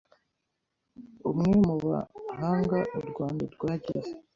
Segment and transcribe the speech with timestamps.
[1.29, 4.11] Umwe mubahanga u Rwanda rwagize